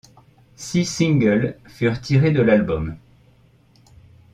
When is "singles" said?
0.89-1.59